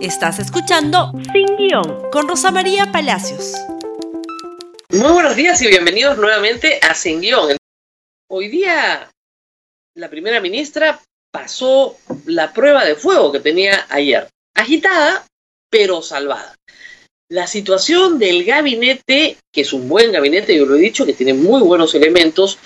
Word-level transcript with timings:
Estás 0.00 0.38
escuchando 0.38 1.10
Sin 1.32 1.56
Guión 1.56 2.08
con 2.12 2.28
Rosa 2.28 2.52
María 2.52 2.92
Palacios. 2.92 3.54
Muy 4.90 5.10
buenos 5.10 5.34
días 5.34 5.60
y 5.60 5.66
bienvenidos 5.66 6.16
nuevamente 6.18 6.78
a 6.88 6.94
Sin 6.94 7.20
Guión. 7.20 7.56
Hoy 8.30 8.46
día 8.46 9.10
la 9.96 10.08
primera 10.08 10.40
ministra 10.40 11.00
pasó 11.32 11.96
la 12.26 12.52
prueba 12.52 12.84
de 12.84 12.94
fuego 12.94 13.32
que 13.32 13.40
tenía 13.40 13.86
ayer. 13.88 14.28
Agitada, 14.54 15.26
pero 15.68 16.00
salvada. 16.00 16.54
La 17.28 17.48
situación 17.48 18.20
del 18.20 18.44
gabinete, 18.44 19.36
que 19.52 19.62
es 19.62 19.72
un 19.72 19.88
buen 19.88 20.12
gabinete, 20.12 20.56
yo 20.56 20.64
lo 20.64 20.76
he 20.76 20.80
dicho, 20.80 21.06
que 21.06 21.12
tiene 21.12 21.34
muy 21.34 21.60
buenos 21.62 21.92
elementos, 21.96 22.60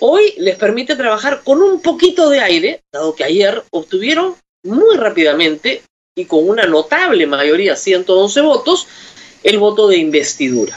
hoy 0.00 0.34
les 0.36 0.56
permite 0.56 0.94
trabajar 0.94 1.40
con 1.42 1.62
un 1.62 1.80
poquito 1.80 2.28
de 2.28 2.40
aire, 2.40 2.82
dado 2.92 3.14
que 3.14 3.24
ayer 3.24 3.64
obtuvieron 3.70 4.36
muy 4.62 4.96
rápidamente 4.96 5.82
y 6.18 6.24
con 6.24 6.48
una 6.48 6.66
notable 6.66 7.26
mayoría, 7.26 7.76
111 7.76 8.40
votos, 8.40 8.88
el 9.44 9.58
voto 9.58 9.86
de 9.86 9.98
investidura. 9.98 10.76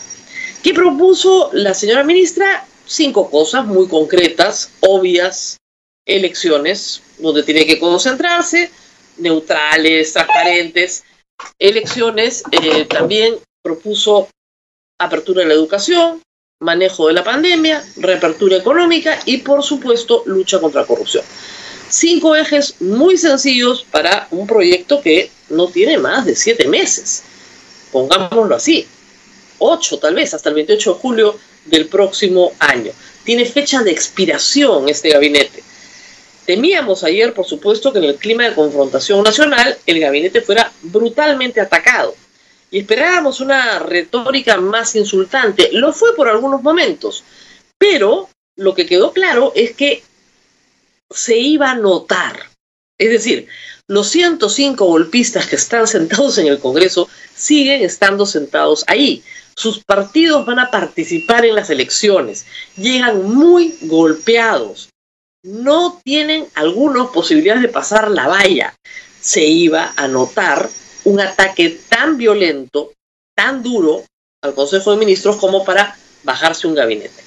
¿Qué 0.61 0.71
propuso 0.71 1.49
la 1.53 1.73
señora 1.73 2.03
ministra? 2.03 2.67
Cinco 2.85 3.31
cosas 3.31 3.65
muy 3.65 3.87
concretas, 3.87 4.71
obvias, 4.81 5.57
elecciones 6.05 7.01
donde 7.17 7.41
tiene 7.41 7.65
que 7.65 7.79
concentrarse, 7.79 8.69
neutrales, 9.17 10.13
transparentes, 10.13 11.03
elecciones, 11.57 12.43
eh, 12.51 12.85
también 12.85 13.35
propuso 13.63 14.29
apertura 14.99 15.41
de 15.41 15.47
la 15.47 15.55
educación, 15.55 16.21
manejo 16.59 17.07
de 17.07 17.13
la 17.13 17.23
pandemia, 17.23 17.83
reapertura 17.95 18.57
económica 18.57 19.19
y, 19.25 19.37
por 19.37 19.63
supuesto, 19.63 20.21
lucha 20.27 20.59
contra 20.59 20.81
la 20.81 20.87
corrupción 20.87 21.23
cinco 21.91 22.35
ejes 22.35 22.75
muy 22.79 23.17
sencillos 23.17 23.85
para 23.89 24.27
un 24.31 24.47
proyecto 24.47 25.01
que 25.01 25.29
no 25.49 25.67
tiene 25.67 25.97
más 25.97 26.25
de 26.25 26.35
siete 26.35 26.67
meses. 26.67 27.23
Pongámoslo 27.91 28.55
así. 28.55 28.87
Ocho 29.59 29.99
tal 29.99 30.15
vez, 30.15 30.33
hasta 30.33 30.49
el 30.49 30.55
28 30.55 30.93
de 30.93 30.99
julio 30.99 31.39
del 31.65 31.87
próximo 31.87 32.53
año. 32.59 32.91
Tiene 33.23 33.45
fecha 33.45 33.83
de 33.83 33.91
expiración 33.91 34.89
este 34.89 35.09
gabinete. 35.09 35.63
Temíamos 36.45 37.03
ayer, 37.03 37.33
por 37.33 37.45
supuesto, 37.45 37.93
que 37.93 37.99
en 37.99 38.05
el 38.05 38.15
clima 38.15 38.45
de 38.45 38.55
confrontación 38.55 39.23
nacional 39.23 39.77
el 39.85 39.99
gabinete 39.99 40.41
fuera 40.41 40.71
brutalmente 40.81 41.61
atacado. 41.61 42.15
Y 42.71 42.79
esperábamos 42.79 43.41
una 43.41 43.79
retórica 43.79 44.57
más 44.57 44.95
insultante. 44.95 45.69
Lo 45.73 45.93
fue 45.93 46.15
por 46.15 46.27
algunos 46.29 46.63
momentos. 46.63 47.23
Pero 47.77 48.29
lo 48.55 48.73
que 48.73 48.85
quedó 48.85 49.11
claro 49.11 49.51
es 49.55 49.75
que 49.75 50.03
se 51.13 51.37
iba 51.37 51.71
a 51.71 51.75
notar. 51.75 52.51
Es 52.97 53.09
decir, 53.09 53.47
los 53.87 54.09
105 54.09 54.85
golpistas 54.85 55.47
que 55.47 55.55
están 55.55 55.87
sentados 55.87 56.37
en 56.37 56.47
el 56.47 56.59
Congreso 56.59 57.09
siguen 57.35 57.83
estando 57.83 58.25
sentados 58.25 58.83
ahí. 58.87 59.23
Sus 59.55 59.83
partidos 59.83 60.45
van 60.45 60.59
a 60.59 60.71
participar 60.71 61.45
en 61.45 61.55
las 61.55 61.69
elecciones. 61.69 62.45
Llegan 62.77 63.23
muy 63.23 63.77
golpeados. 63.81 64.89
No 65.43 65.99
tienen 66.03 66.47
algunas 66.53 67.07
posibilidades 67.07 67.63
de 67.63 67.69
pasar 67.69 68.11
la 68.11 68.27
valla. 68.27 68.75
Se 69.19 69.43
iba 69.43 69.93
a 69.97 70.07
notar 70.07 70.69
un 71.03 71.19
ataque 71.19 71.79
tan 71.89 72.17
violento, 72.17 72.91
tan 73.35 73.63
duro 73.63 74.05
al 74.41 74.53
Consejo 74.53 74.91
de 74.91 74.97
Ministros 74.97 75.37
como 75.37 75.65
para 75.65 75.97
bajarse 76.23 76.67
un 76.67 76.75
gabinete. 76.75 77.23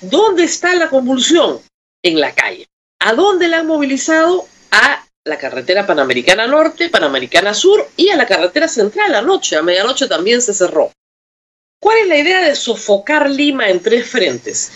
¿Dónde 0.00 0.44
está 0.44 0.74
la 0.74 0.88
convulsión? 0.88 1.60
En 2.02 2.20
la 2.20 2.34
calle. 2.34 2.66
¿A 3.00 3.14
dónde 3.14 3.48
la 3.48 3.58
han 3.58 3.66
movilizado? 3.66 4.46
A 4.70 5.04
la 5.24 5.38
carretera 5.38 5.86
Panamericana 5.86 6.46
Norte, 6.46 6.88
Panamericana 6.88 7.54
Sur 7.54 7.88
y 7.96 8.08
a 8.08 8.16
la 8.16 8.26
carretera 8.26 8.68
Central 8.68 9.14
anoche. 9.14 9.56
A 9.56 9.62
medianoche 9.62 10.08
también 10.08 10.42
se 10.42 10.54
cerró. 10.54 10.90
¿Cuál 11.80 11.98
es 11.98 12.08
la 12.08 12.18
idea 12.18 12.40
de 12.42 12.54
sofocar 12.54 13.28
Lima 13.28 13.68
en 13.68 13.80
tres 13.80 14.08
frentes? 14.08 14.70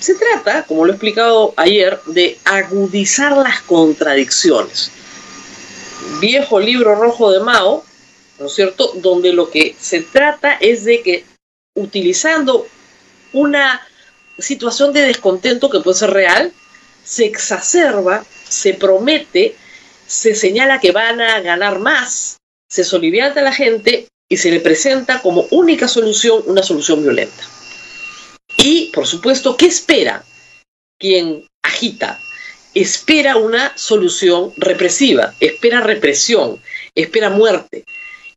Se 0.00 0.14
trata, 0.14 0.64
como 0.64 0.86
lo 0.86 0.92
he 0.92 0.94
explicado 0.94 1.52
ayer, 1.56 2.00
de 2.06 2.38
agudizar 2.44 3.36
las 3.36 3.60
contradicciones. 3.60 4.90
Viejo 6.20 6.58
libro 6.58 6.94
rojo 6.94 7.30
de 7.30 7.40
Mao, 7.40 7.84
¿no 8.38 8.46
es 8.46 8.54
cierto? 8.54 8.92
Donde 8.96 9.34
lo 9.34 9.50
que 9.50 9.76
se 9.78 10.00
trata 10.00 10.54
es 10.54 10.84
de 10.84 11.02
que 11.02 11.24
utilizando 11.74 12.66
una 13.34 13.86
situación 14.42 14.92
de 14.92 15.02
descontento 15.02 15.70
que 15.70 15.80
puede 15.80 15.98
ser 15.98 16.10
real, 16.10 16.52
se 17.04 17.24
exacerba, 17.24 18.24
se 18.48 18.74
promete, 18.74 19.56
se 20.06 20.34
señala 20.34 20.80
que 20.80 20.92
van 20.92 21.20
a 21.20 21.40
ganar 21.40 21.78
más, 21.78 22.36
se 22.68 22.84
solivianta 22.84 23.40
a 23.40 23.44
la 23.44 23.52
gente 23.52 24.08
y 24.28 24.36
se 24.36 24.50
le 24.50 24.60
presenta 24.60 25.20
como 25.22 25.46
única 25.50 25.88
solución 25.88 26.42
una 26.46 26.62
solución 26.62 27.02
violenta. 27.02 27.42
Y, 28.56 28.90
por 28.92 29.06
supuesto, 29.06 29.56
¿qué 29.56 29.66
espera 29.66 30.24
quien 30.98 31.46
agita? 31.62 32.20
Espera 32.74 33.36
una 33.36 33.76
solución 33.76 34.52
represiva, 34.56 35.34
espera 35.40 35.80
represión, 35.80 36.60
espera 36.94 37.30
muerte. 37.30 37.84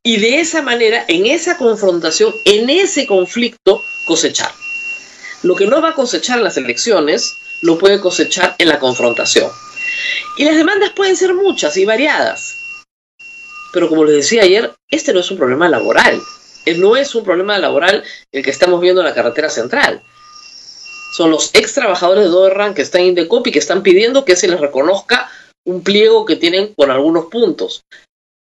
Y 0.02 0.18
de 0.18 0.40
esa 0.40 0.62
manera, 0.62 1.06
en 1.08 1.28
esa 1.28 1.58
confrontación, 1.58 2.34
en 2.46 2.70
ese 2.70 3.06
conflicto, 3.06 3.82
cosechar. 4.06 4.52
Lo 5.44 5.56
que 5.56 5.68
no 5.68 5.82
va 5.82 5.90
a 5.90 5.94
cosechar 5.94 6.38
en 6.38 6.46
las 6.46 6.58
elecciones 6.58 7.38
lo 7.62 7.78
puede 7.78 8.00
cosechar 8.00 8.56
en 8.58 8.70
la 8.70 8.80
confrontación. 8.80 9.52
Y 10.38 10.46
las 10.46 10.56
demandas 10.56 10.92
pueden 10.92 11.18
ser 11.18 11.34
muchas 11.34 11.76
y 11.78 11.86
variadas. 11.86 12.58
Pero 13.74 13.90
como 13.90 14.06
les 14.06 14.16
decía 14.16 14.44
ayer, 14.44 14.74
este 14.90 15.14
no 15.14 15.20
es 15.20 15.30
un 15.32 15.38
problema 15.38 15.68
laboral. 15.68 16.22
Eh, 16.66 16.76
no 16.76 16.96
es 16.96 17.14
un 17.14 17.26
problema 17.26 17.58
laboral 17.60 18.04
el 18.32 18.44
que 18.44 18.52
estamos 18.52 18.80
viendo 18.80 19.02
en 19.02 19.08
la 19.08 19.14
carretera 19.14 19.50
central. 19.50 20.02
Son 21.14 21.30
los 21.30 21.54
ex 21.54 21.74
trabajadores 21.74 22.24
de 22.24 22.30
Dorran 22.30 22.74
que 22.74 22.82
están 22.82 23.02
en 23.02 23.08
Indecopi 23.08 23.52
que 23.52 23.60
están 23.60 23.84
pidiendo 23.84 24.26
que 24.26 24.36
se 24.36 24.48
les 24.48 24.60
reconozca 24.60 25.30
un 25.66 25.84
pliego 25.84 26.26
que 26.26 26.38
tienen 26.38 26.74
con 26.74 26.90
algunos 26.90 27.26
puntos. 27.26 27.84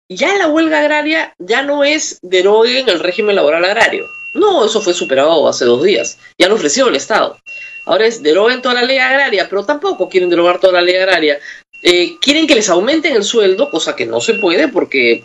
Ya 0.09 0.35
la 0.37 0.49
huelga 0.49 0.81
agraria 0.81 1.35
ya 1.39 1.63
no 1.63 1.85
es 1.85 2.19
deroguen 2.23 2.89
el 2.89 3.01
régimen 3.01 3.37
laboral 3.37 3.65
agrario. 3.65 4.07
No, 4.37 4.67
eso 4.67 4.81
fue 4.81 4.95
superado 4.95 5.49
hace 5.49 5.65
dos 5.65 5.83
días. 5.83 6.19
Ya 6.39 6.49
lo 6.49 6.55
ofreció 6.55 6.89
el 6.89 6.97
Estado. 6.97 7.39
Ahora 7.87 8.07
es 8.07 8.23
deroguen 8.23 8.61
toda 8.63 8.75
la 8.75 8.83
ley 8.83 8.99
agraria, 8.99 9.49
pero 9.49 9.65
tampoco 9.65 10.09
quieren 10.09 10.29
derogar 10.29 10.61
toda 10.61 10.75
la 10.75 10.83
ley 10.83 10.97
agraria. 10.97 11.39
Eh, 11.83 12.17
quieren 12.21 12.47
que 12.47 12.55
les 12.55 12.69
aumenten 12.69 13.17
el 13.17 13.25
sueldo, 13.25 13.71
cosa 13.71 13.97
que 13.97 14.07
no 14.07 14.21
se 14.21 14.35
puede 14.35 14.69
porque 14.69 15.25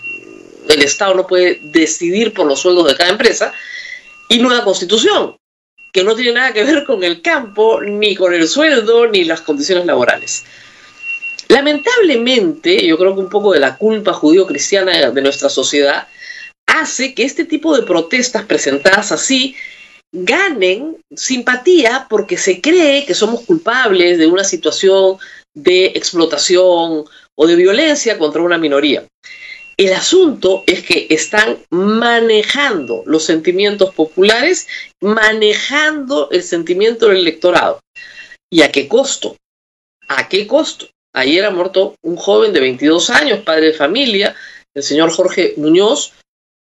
el 0.70 0.82
Estado 0.82 1.14
no 1.14 1.28
puede 1.28 1.60
decidir 1.62 2.34
por 2.34 2.46
los 2.46 2.60
sueldos 2.60 2.88
de 2.88 2.96
cada 2.96 3.10
empresa. 3.10 3.54
Y 4.30 4.40
nueva 4.40 4.64
constitución, 4.64 5.36
que 5.92 6.04
no 6.06 6.16
tiene 6.16 6.34
nada 6.34 6.54
que 6.54 6.64
ver 6.64 6.86
con 6.86 7.04
el 7.04 7.22
campo, 7.22 7.82
ni 7.82 8.16
con 8.16 8.34
el 8.34 8.48
sueldo, 8.48 9.08
ni 9.08 9.26
las 9.26 9.42
condiciones 9.42 9.86
laborales. 9.86 10.46
Lamentablemente, 11.50 12.86
yo 12.88 12.98
creo 12.98 13.14
que 13.14 13.20
un 13.20 13.30
poco 13.30 13.52
de 13.52 13.60
la 13.60 13.76
culpa 13.76 14.14
judío-cristiana 14.14 15.12
de 15.12 15.22
nuestra 15.22 15.50
sociedad 15.50 16.08
hace 16.72 17.14
que 17.14 17.24
este 17.24 17.46
tipo 17.46 17.76
de 17.76 17.84
protestas 17.84 18.46
presentadas 18.46 19.12
así 19.12 19.56
ganen 20.12 20.98
simpatía 21.16 22.08
porque 22.10 22.38
se 22.38 22.62
cree 22.62 23.06
que 23.06 23.14
somos 23.14 23.42
culpables 23.42 24.18
de 24.18 24.28
una 24.28 24.44
situación 24.44 25.18
de 25.54 25.86
explotación 25.96 27.06
o 27.36 27.48
de 27.48 27.56
violencia 27.56 28.18
contra 28.18 28.42
una 28.42 28.58
minoría. 28.58 29.06
El 29.78 29.94
asunto 29.94 30.64
es 30.68 30.84
que 30.84 31.08
están 31.10 31.58
manejando 31.72 33.04
los 33.06 33.24
sentimientos 33.24 33.94
populares, 33.96 34.68
manejando 35.00 36.30
el 36.30 36.44
sentimiento 36.44 37.08
del 37.08 37.18
electorado. 37.18 37.80
¿Y 38.52 38.62
a 38.62 38.72
qué 38.72 38.88
costo? 38.88 39.38
¿A 40.08 40.28
qué 40.30 40.46
costo? 40.46 40.88
Ayer 41.14 41.46
ha 41.46 41.50
muerto 41.50 41.96
un 42.04 42.16
joven 42.16 42.54
de 42.54 42.60
22 42.60 43.10
años, 43.10 43.44
padre 43.44 43.68
de 43.68 43.74
familia, 43.74 44.36
el 44.74 44.84
señor 44.84 45.12
Jorge 45.12 45.54
Muñoz, 45.58 46.14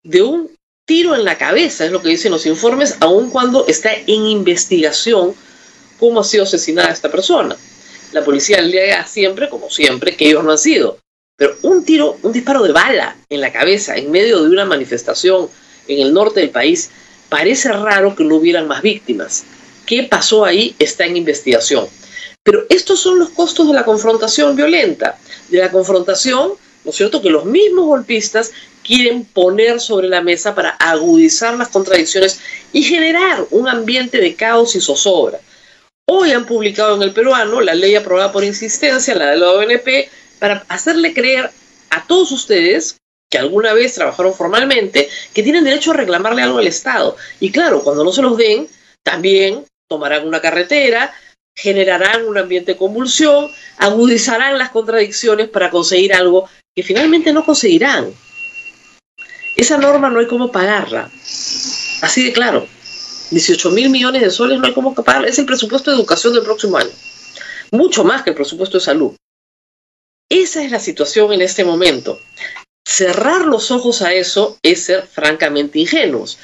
de 0.05 0.21
un 0.21 0.51
tiro 0.85 1.15
en 1.15 1.25
la 1.25 1.37
cabeza, 1.37 1.83
es 1.83 1.91
lo 1.91 2.01
que 2.01 2.09
dicen 2.09 2.31
los 2.31 2.45
informes, 2.45 2.95
aun 2.99 3.31
cuando 3.31 3.65
está 3.67 3.91
en 3.93 4.25
investigación 4.27 5.33
cómo 5.99 6.21
ha 6.21 6.23
sido 6.23 6.43
asesinada 6.43 6.91
esta 6.91 7.11
persona. 7.11 7.57
La 8.11 8.23
policía 8.23 8.61
le 8.61 8.69
niega 8.69 9.05
siempre, 9.07 9.49
como 9.49 9.69
siempre, 9.69 10.15
que 10.15 10.27
ellos 10.27 10.43
no 10.43 10.51
han 10.51 10.59
sido. 10.59 10.99
Pero 11.37 11.55
un 11.63 11.83
tiro, 11.83 12.17
un 12.21 12.31
disparo 12.31 12.63
de 12.63 12.71
bala 12.71 13.17
en 13.29 13.41
la 13.41 13.51
cabeza 13.51 13.97
en 13.97 14.11
medio 14.11 14.43
de 14.43 14.49
una 14.49 14.63
manifestación 14.63 15.49
en 15.87 15.99
el 15.99 16.13
norte 16.13 16.39
del 16.39 16.51
país, 16.51 16.91
parece 17.27 17.71
raro 17.73 18.15
que 18.15 18.23
no 18.23 18.35
hubieran 18.35 18.67
más 18.67 18.83
víctimas. 18.83 19.43
¿Qué 19.87 20.03
pasó 20.03 20.45
ahí? 20.45 20.75
Está 20.77 21.05
en 21.05 21.17
investigación. 21.17 21.87
Pero 22.43 22.63
estos 22.69 22.99
son 22.99 23.17
los 23.17 23.29
costos 23.29 23.67
de 23.67 23.73
la 23.73 23.83
confrontación 23.83 24.55
violenta, 24.55 25.17
de 25.49 25.57
la 25.57 25.71
confrontación, 25.71 26.51
¿no 26.83 26.91
es 26.91 26.95
cierto?, 26.95 27.21
que 27.23 27.31
los 27.31 27.45
mismos 27.45 27.85
golpistas 27.85 28.51
quieren 28.85 29.25
poner 29.25 29.81
sobre 29.81 30.07
la 30.07 30.21
mesa 30.21 30.53
para 30.53 30.69
agudizar 30.69 31.55
las 31.55 31.69
contradicciones 31.69 32.39
y 32.71 32.83
generar 32.83 33.45
un 33.49 33.67
ambiente 33.67 34.19
de 34.19 34.35
caos 34.35 34.75
y 34.75 34.81
zozobra. 34.81 35.39
Hoy 36.07 36.31
han 36.31 36.45
publicado 36.45 36.95
en 36.95 37.01
el 37.01 37.11
peruano 37.11 37.61
la 37.61 37.73
ley 37.73 37.95
aprobada 37.95 38.31
por 38.31 38.43
insistencia, 38.43 39.15
la 39.15 39.31
de 39.31 39.37
la 39.37 39.51
ONP, 39.51 40.09
para 40.37 40.63
hacerle 40.69 41.13
creer 41.13 41.49
a 41.89 42.05
todos 42.05 42.31
ustedes 42.31 42.97
que 43.31 43.39
alguna 43.39 43.73
vez 43.73 43.95
trabajaron 43.95 44.35
formalmente, 44.35 45.09
que 45.33 45.41
tienen 45.41 45.63
derecho 45.63 45.91
a 45.91 45.95
reclamarle 45.95 46.43
algo 46.43 46.59
al 46.59 46.67
Estado. 46.67 47.17
Y 47.39 47.51
claro, 47.51 47.83
cuando 47.83 48.03
no 48.03 48.11
se 48.11 48.21
los 48.21 48.38
den, 48.38 48.67
también 49.01 49.65
tomarán 49.89 50.27
una 50.27 50.41
carretera, 50.41 51.11
generarán 51.57 52.27
un 52.27 52.38
ambiente 52.38 52.73
de 52.73 52.77
convulsión, 52.77 53.49
agudizarán 53.77 54.59
las 54.59 54.69
contradicciones 54.69 55.49
para 55.49 55.71
conseguir 55.71 56.13
algo 56.13 56.47
que 56.75 56.83
finalmente 56.83 57.33
no 57.33 57.43
conseguirán. 57.43 58.13
Esa 59.55 59.77
norma 59.77 60.09
no 60.09 60.19
hay 60.19 60.27
cómo 60.27 60.51
pagarla. 60.51 61.09
Así 62.01 62.23
de 62.23 62.33
claro. 62.33 62.67
18 63.31 63.71
mil 63.71 63.89
millones 63.89 64.21
de 64.21 64.29
soles 64.29 64.59
no 64.59 64.65
hay 64.65 64.73
cómo 64.73 64.93
pagarla. 64.93 65.27
Es 65.27 65.39
el 65.39 65.45
presupuesto 65.45 65.91
de 65.91 65.97
educación 65.97 66.33
del 66.33 66.43
próximo 66.43 66.77
año. 66.77 66.91
Mucho 67.71 68.03
más 68.03 68.23
que 68.23 68.31
el 68.31 68.35
presupuesto 68.35 68.77
de 68.77 68.83
salud. 68.83 69.15
Esa 70.29 70.63
es 70.63 70.71
la 70.71 70.79
situación 70.79 71.33
en 71.33 71.41
este 71.41 71.63
momento. 71.63 72.19
Cerrar 72.87 73.45
los 73.45 73.71
ojos 73.71 74.01
a 74.01 74.13
eso 74.13 74.57
es 74.61 74.83
ser 74.83 75.07
francamente 75.07 75.79
ingenuos. 75.79 76.37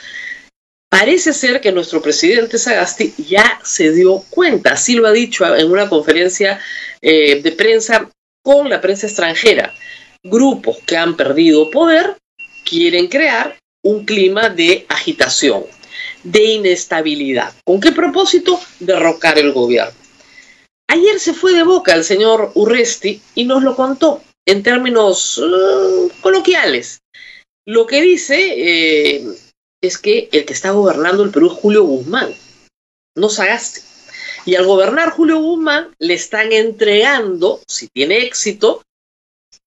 Parece 0.89 1.33
ser 1.33 1.61
que 1.61 1.71
nuestro 1.71 2.01
presidente 2.01 2.57
Sagasti 2.57 3.13
ya 3.17 3.61
se 3.63 3.91
dio 3.91 4.25
cuenta, 4.29 4.73
así 4.73 4.95
lo 4.95 5.07
ha 5.07 5.11
dicho 5.11 5.45
en 5.55 5.71
una 5.71 5.87
conferencia 5.87 6.59
eh, 7.01 7.41
de 7.41 7.51
prensa 7.53 8.09
con 8.43 8.69
la 8.69 8.81
prensa 8.81 9.07
extranjera. 9.07 9.73
Grupos 10.23 10.79
que 10.85 10.97
han 10.97 11.15
perdido 11.15 11.71
poder 11.71 12.17
quieren 12.71 13.07
crear 13.07 13.57
un 13.83 14.05
clima 14.05 14.47
de 14.47 14.85
agitación, 14.87 15.65
de 16.23 16.41
inestabilidad. 16.45 17.53
¿Con 17.65 17.81
qué 17.81 17.91
propósito? 17.91 18.61
Derrocar 18.79 19.37
el 19.37 19.51
gobierno. 19.51 19.99
Ayer 20.87 21.19
se 21.19 21.33
fue 21.33 21.51
de 21.51 21.63
boca 21.63 21.93
el 21.93 22.05
señor 22.05 22.51
Urresti 22.55 23.21
y 23.35 23.43
nos 23.43 23.61
lo 23.61 23.75
contó 23.75 24.23
en 24.45 24.63
términos 24.63 25.37
uh, 25.37 26.09
coloquiales. 26.21 27.01
Lo 27.65 27.85
que 27.85 28.01
dice 28.01 28.37
eh, 28.55 29.25
es 29.81 29.97
que 29.97 30.29
el 30.31 30.45
que 30.45 30.53
está 30.53 30.71
gobernando 30.71 31.23
el 31.23 31.31
Perú 31.31 31.47
es 31.47 31.59
Julio 31.59 31.83
Guzmán, 31.83 32.33
no 33.17 33.27
Sagaste. 33.27 33.81
Y 34.45 34.55
al 34.55 34.65
gobernar 34.65 35.11
Julio 35.11 35.39
Guzmán 35.39 35.93
le 35.99 36.13
están 36.13 36.53
entregando, 36.53 37.61
si 37.67 37.89
tiene 37.89 38.19
éxito, 38.19 38.81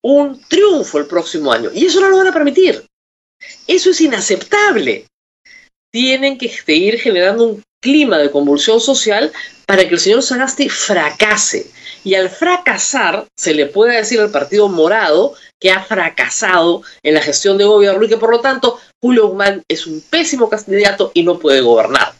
un 0.02 0.40
triunfo 0.48 0.98
el 0.98 1.06
próximo 1.06 1.52
año. 1.52 1.70
Y 1.72 1.84
eso 1.84 2.00
no 2.00 2.08
lo 2.08 2.16
van 2.16 2.28
a 2.28 2.32
permitir. 2.32 2.82
Eso 3.66 3.90
es 3.90 4.00
inaceptable. 4.00 5.06
Tienen 5.92 6.38
que 6.38 6.48
seguir 6.48 6.98
generando 6.98 7.44
un 7.44 7.62
clima 7.80 8.18
de 8.18 8.30
convulsión 8.30 8.80
social 8.80 9.30
para 9.66 9.86
que 9.86 9.94
el 9.94 10.00
señor 10.00 10.22
Sagasti 10.22 10.68
fracase. 10.68 11.70
Y 12.02 12.14
al 12.14 12.28
fracasar, 12.28 13.26
se 13.36 13.54
le 13.54 13.66
puede 13.66 13.96
decir 13.96 14.20
al 14.20 14.30
Partido 14.30 14.68
Morado 14.68 15.34
que 15.60 15.70
ha 15.70 15.82
fracasado 15.82 16.82
en 17.02 17.14
la 17.14 17.20
gestión 17.20 17.56
de 17.56 17.64
gobierno 17.64 18.04
y 18.04 18.08
que 18.08 18.16
por 18.16 18.30
lo 18.30 18.40
tanto 18.40 18.78
Julio 19.00 19.28
Guzmán 19.28 19.62
es 19.68 19.86
un 19.86 20.02
pésimo 20.10 20.48
candidato 20.48 21.12
y 21.14 21.22
no 21.22 21.38
puede 21.38 21.60
gobernar. 21.60 22.12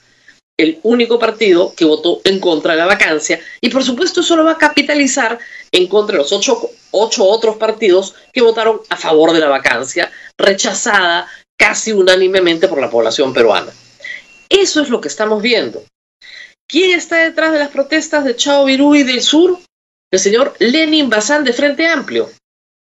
El 0.56 0.78
único 0.84 1.18
partido 1.18 1.74
que 1.74 1.84
votó 1.84 2.20
en 2.24 2.38
contra 2.38 2.74
de 2.74 2.78
la 2.78 2.86
vacancia 2.86 3.40
y 3.60 3.70
por 3.70 3.82
supuesto 3.82 4.20
eso 4.20 4.36
lo 4.36 4.44
va 4.44 4.52
a 4.52 4.58
capitalizar 4.58 5.38
en 5.72 5.88
contra 5.88 6.16
de 6.16 6.22
los 6.22 6.32
ocho, 6.32 6.70
ocho 6.92 7.24
otros 7.24 7.56
partidos 7.56 8.14
que 8.32 8.40
votaron 8.40 8.80
a 8.88 8.96
favor 8.96 9.32
de 9.32 9.40
la 9.40 9.48
vacancia, 9.48 10.12
rechazada 10.38 11.26
casi 11.56 11.92
unánimemente 11.92 12.68
por 12.68 12.80
la 12.80 12.90
población 12.90 13.32
peruana. 13.32 13.72
Eso 14.48 14.80
es 14.80 14.90
lo 14.90 15.00
que 15.00 15.08
estamos 15.08 15.42
viendo. 15.42 15.82
¿Quién 16.68 16.96
está 16.96 17.16
detrás 17.18 17.52
de 17.52 17.58
las 17.58 17.70
protestas 17.70 18.24
de 18.24 18.36
Chao 18.36 18.64
Virú 18.64 18.94
y 18.94 19.02
del 19.02 19.22
Sur? 19.22 19.58
El 20.10 20.18
señor 20.18 20.54
Lenin 20.60 21.10
Bazán 21.10 21.44
de 21.44 21.52
Frente 21.52 21.86
Amplio. 21.86 22.30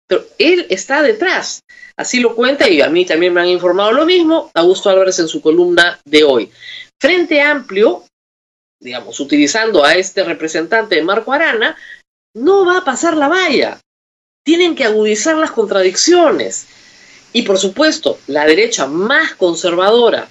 Pero 0.07 0.25
él 0.37 0.67
está 0.69 1.01
detrás. 1.01 1.61
Así 1.97 2.19
lo 2.19 2.35
cuenta 2.35 2.69
y 2.69 2.81
a 2.81 2.89
mí 2.89 3.05
también 3.05 3.33
me 3.33 3.41
han 3.41 3.47
informado 3.47 3.91
lo 3.91 4.05
mismo, 4.05 4.51
Augusto 4.53 4.89
Álvarez 4.89 5.19
en 5.19 5.27
su 5.27 5.41
columna 5.41 5.99
de 6.05 6.23
hoy. 6.23 6.51
Frente 6.99 7.41
Amplio, 7.41 8.05
digamos, 8.79 9.19
utilizando 9.19 9.83
a 9.83 9.93
este 9.93 10.23
representante 10.23 10.95
de 10.95 11.03
Marco 11.03 11.33
Arana, 11.33 11.75
no 12.35 12.65
va 12.65 12.79
a 12.79 12.83
pasar 12.85 13.15
la 13.17 13.27
valla. 13.27 13.79
Tienen 14.43 14.75
que 14.75 14.85
agudizar 14.85 15.35
las 15.35 15.51
contradicciones. 15.51 16.67
Y 17.33 17.43
por 17.43 17.57
supuesto, 17.57 18.19
la 18.27 18.45
derecha 18.45 18.87
más 18.87 19.35
conservadora, 19.35 20.27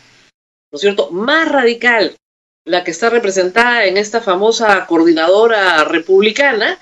¿no 0.72 0.76
es 0.76 0.80
cierto?, 0.80 1.10
más 1.10 1.48
radical, 1.48 2.16
la 2.64 2.82
que 2.82 2.90
está 2.90 3.10
representada 3.10 3.84
en 3.84 3.96
esta 3.96 4.20
famosa 4.20 4.86
coordinadora 4.86 5.84
republicana, 5.84 6.78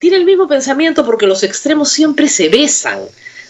tiene 0.00 0.16
el 0.16 0.24
mismo 0.24 0.48
pensamiento 0.48 1.04
porque 1.04 1.26
los 1.26 1.42
extremos 1.42 1.90
siempre 1.90 2.28
se 2.28 2.48
besan, 2.48 3.00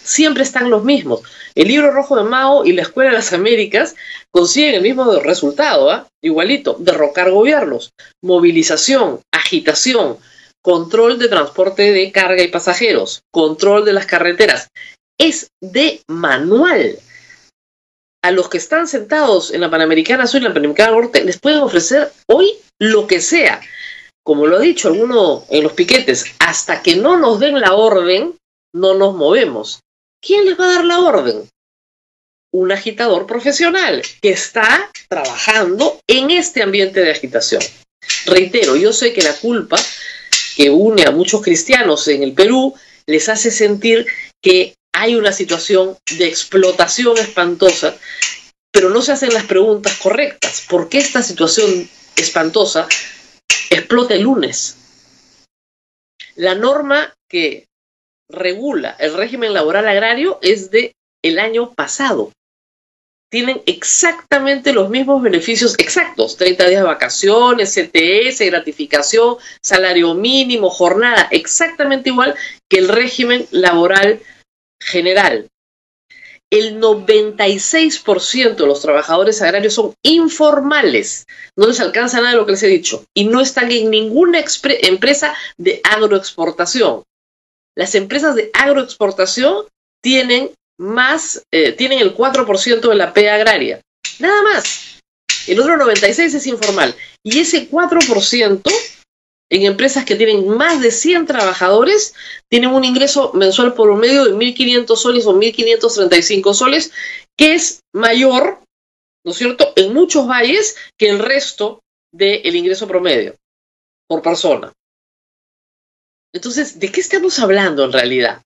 siempre 0.09 0.43
están 0.43 0.69
los 0.69 0.83
mismos. 0.83 1.21
El 1.55 1.67
libro 1.67 1.91
rojo 1.91 2.15
de 2.15 2.23
Mao 2.23 2.65
y 2.65 2.73
la 2.73 2.81
Escuela 2.81 3.11
de 3.11 3.17
las 3.17 3.31
Américas 3.33 3.95
consiguen 4.31 4.75
el 4.75 4.81
mismo 4.81 5.11
resultado, 5.19 5.91
¿ah? 5.91 6.07
igualito, 6.21 6.75
derrocar 6.79 7.31
gobiernos, 7.31 7.91
movilización, 8.23 9.21
agitación, 9.31 10.17
control 10.61 11.19
de 11.19 11.29
transporte 11.29 11.93
de 11.93 12.11
carga 12.11 12.41
y 12.41 12.47
pasajeros, 12.47 13.21
control 13.31 13.85
de 13.85 13.93
las 13.93 14.05
carreteras. 14.05 14.69
Es 15.19 15.49
de 15.61 16.01
manual. 16.07 16.97
A 18.21 18.31
los 18.31 18.49
que 18.49 18.57
están 18.57 18.87
sentados 18.87 19.51
en 19.51 19.61
la 19.61 19.69
Panamericana 19.69 20.27
Sur 20.27 20.41
y 20.41 20.45
la 20.45 20.53
Panamericana 20.53 20.91
Norte 20.91 21.23
les 21.23 21.39
pueden 21.39 21.59
ofrecer 21.59 22.11
hoy 22.27 22.53
lo 22.79 23.07
que 23.07 23.21
sea 23.21 23.61
como 24.29 24.45
lo 24.45 24.57
ha 24.57 24.59
dicho 24.59 24.89
alguno 24.89 25.43
en 25.49 25.63
los 25.63 25.73
piquetes, 25.73 26.35
hasta 26.37 26.83
que 26.83 26.95
no 26.95 27.17
nos 27.17 27.39
den 27.39 27.59
la 27.59 27.73
orden, 27.73 28.35
no 28.75 28.93
nos 28.93 29.15
movemos. 29.15 29.79
¿Quién 30.21 30.45
les 30.45 30.59
va 30.59 30.65
a 30.65 30.73
dar 30.75 30.85
la 30.85 30.99
orden? 30.99 31.49
Un 32.51 32.71
agitador 32.71 33.27
profesional 33.27 34.01
que 34.21 34.31
está 34.31 34.89
trabajando 35.07 35.99
en 36.07 36.31
este 36.31 36.63
ambiente 36.63 36.99
de 36.99 37.11
agitación. 37.11 37.61
Reitero, 38.25 38.75
yo 38.75 38.91
sé 38.91 39.13
que 39.13 39.21
la 39.21 39.33
culpa 39.33 39.77
que 40.55 40.69
une 40.69 41.03
a 41.03 41.11
muchos 41.11 41.41
cristianos 41.41 42.07
en 42.07 42.23
el 42.23 42.33
Perú 42.33 42.73
les 43.05 43.29
hace 43.29 43.51
sentir 43.51 44.05
que 44.41 44.75
hay 44.93 45.15
una 45.15 45.31
situación 45.31 45.97
de 46.17 46.27
explotación 46.27 47.17
espantosa, 47.17 47.95
pero 48.71 48.89
no 48.89 49.01
se 49.01 49.11
hacen 49.11 49.33
las 49.33 49.45
preguntas 49.45 49.95
correctas. 49.97 50.65
¿Por 50.67 50.89
qué 50.89 50.97
esta 50.97 51.21
situación 51.21 51.89
espantosa 52.19 52.87
explota 53.69 54.13
el 54.13 54.23
lunes. 54.23 54.77
La 56.35 56.55
norma 56.55 57.13
que 57.27 57.67
regula 58.29 58.95
el 58.99 59.13
régimen 59.13 59.53
laboral 59.53 59.87
agrario 59.87 60.39
es 60.41 60.71
de 60.71 60.93
el 61.23 61.39
año 61.39 61.73
pasado. 61.73 62.31
Tienen 63.31 63.61
exactamente 63.67 64.73
los 64.73 64.89
mismos 64.89 65.21
beneficios 65.21 65.75
exactos, 65.77 66.37
30 66.37 66.67
días 66.67 66.81
de 66.81 66.87
vacaciones, 66.87 67.75
CTS, 67.75 68.39
gratificación, 68.45 69.37
salario 69.61 70.15
mínimo, 70.15 70.69
jornada, 70.69 71.27
exactamente 71.29 72.09
igual 72.09 72.35
que 72.67 72.79
el 72.79 72.87
régimen 72.87 73.45
laboral 73.51 74.21
general 74.81 75.47
el 76.51 76.79
96% 76.81 78.55
de 78.55 78.65
los 78.65 78.81
trabajadores 78.81 79.41
agrarios 79.41 79.75
son 79.75 79.93
informales, 80.01 81.27
no 81.55 81.67
les 81.67 81.79
alcanza 81.79 82.17
nada 82.17 82.31
de 82.31 82.37
lo 82.37 82.45
que 82.45 82.53
les 82.53 82.63
he 82.63 82.67
dicho, 82.67 83.05
y 83.13 83.25
no 83.25 83.39
están 83.39 83.71
en 83.71 83.91
ninguna 83.91 84.43
empresa 84.63 85.35
de 85.57 85.81
agroexportación. 85.83 87.03
Las 87.79 87.95
empresas 87.95 88.35
de 88.35 88.49
agroexportación 88.51 89.65
tienen 90.03 90.51
más, 90.77 91.43
eh, 91.49 91.71
tienen 91.71 91.99
el 91.99 92.13
4% 92.13 92.89
de 92.89 92.95
la 92.95 93.13
P 93.13 93.29
agraria, 93.29 93.79
nada 94.19 94.41
más. 94.41 94.99
El 95.47 95.61
otro 95.61 95.77
96% 95.77 96.35
es 96.35 96.45
informal. 96.45 96.93
Y 97.23 97.39
ese 97.39 97.69
4% 97.69 98.69
en 99.49 99.61
empresas 99.61 100.03
que 100.03 100.17
tienen 100.17 100.45
más 100.49 100.81
de 100.81 100.91
100 100.91 101.25
trabajadores, 101.25 102.13
tienen 102.49 102.71
un 102.71 102.83
ingreso 102.83 103.31
mensual 103.33 103.73
por 103.73 103.89
un 103.89 104.01
medio 104.01 104.25
de 104.25 104.33
1.500 104.33 104.95
soles 104.97 105.25
o 105.25 105.33
1.535 105.33 106.53
soles, 106.53 106.91
que 107.37 107.55
es 107.55 107.79
mayor, 107.95 108.59
¿no 109.23 109.31
es 109.31 109.37
cierto?, 109.37 109.71
en 109.77 109.93
muchos 109.93 110.27
valles 110.27 110.75
que 110.97 111.07
el 111.07 111.19
resto 111.19 111.79
del 112.11 112.57
ingreso 112.57 112.89
promedio 112.89 113.35
por 114.05 114.21
persona. 114.21 114.73
Entonces, 116.33 116.79
¿de 116.79 116.91
qué 116.91 117.01
estamos 117.01 117.39
hablando 117.39 117.83
en 117.85 117.91
realidad? 117.91 118.41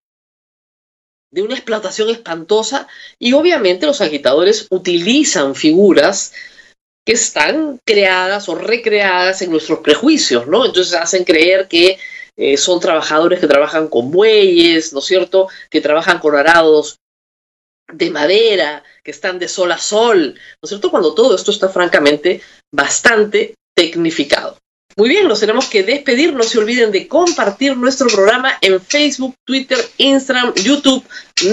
De 1.31 1.41
una 1.41 1.55
explotación 1.55 2.09
espantosa 2.09 2.87
y 3.19 3.33
obviamente 3.33 3.85
los 3.85 4.01
agitadores 4.01 4.67
utilizan 4.69 5.55
figuras 5.55 6.33
que 7.05 7.13
están 7.13 7.79
creadas 7.85 8.47
o 8.47 8.55
recreadas 8.55 9.41
en 9.41 9.51
nuestros 9.51 9.79
prejuicios, 9.79 10.47
¿no? 10.47 10.65
Entonces 10.65 10.93
hacen 10.93 11.25
creer 11.25 11.67
que 11.67 11.97
eh, 12.37 12.57
son 12.57 12.79
trabajadores 12.79 13.39
que 13.39 13.47
trabajan 13.47 13.87
con 13.89 14.11
bueyes, 14.11 14.93
¿no 14.93 14.99
es 14.99 15.05
cierto? 15.05 15.49
Que 15.69 15.81
trabajan 15.81 16.19
con 16.19 16.35
arados 16.35 16.99
de 17.91 18.09
madera, 18.09 18.83
que 19.03 19.11
están 19.11 19.37
de 19.37 19.49
sol 19.49 19.71
a 19.71 19.77
sol, 19.77 20.33
¿no 20.33 20.59
es 20.61 20.69
cierto? 20.69 20.89
Cuando 20.89 21.13
todo 21.13 21.35
esto 21.35 21.51
está 21.51 21.67
francamente 21.67 22.41
bastante 22.71 23.55
tecnificado. 23.75 24.57
Muy 24.95 25.09
bien, 25.09 25.27
nos 25.27 25.39
tenemos 25.39 25.65
que 25.65 25.83
despedir. 25.83 26.33
No 26.33 26.43
se 26.43 26.59
olviden 26.59 26.91
de 26.91 27.07
compartir 27.07 27.75
nuestro 27.75 28.07
programa 28.07 28.57
en 28.61 28.79
Facebook, 28.79 29.35
Twitter, 29.45 29.77
Instagram, 29.97 30.53
YouTube. 30.55 31.03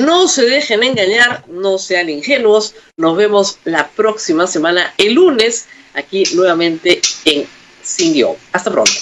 No 0.02 0.28
se 0.28 0.44
dejen 0.44 0.82
engañar, 0.82 1.44
no 1.48 1.78
sean 1.78 2.10
ingenuos. 2.10 2.74
Nos 2.96 3.16
vemos 3.16 3.58
la 3.64 3.88
próxima 3.88 4.46
semana, 4.46 4.92
el 4.98 5.14
lunes, 5.14 5.68
aquí 5.94 6.24
nuevamente 6.34 7.00
en 7.24 7.46
Sin 7.82 8.12
Guión. 8.12 8.36
Hasta 8.52 8.70
pronto. 8.70 8.92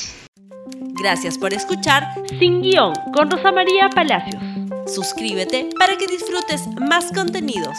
Gracias 1.01 1.37
por 1.39 1.53
escuchar 1.53 2.05
Sin 2.39 2.63
Guión 2.63 2.93
con 3.13 3.31
Rosa 3.31 3.51
María 3.51 3.89
Palacios. 3.91 4.43
Suscríbete 4.87 5.69
para 5.79 5.97
que 5.97 6.07
disfrutes 6.07 6.63
más 6.79 7.13
contenidos. 7.13 7.77